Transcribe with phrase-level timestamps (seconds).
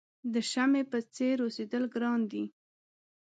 [0.33, 2.43] د شمعې په څېر اوسېدل ګران دي.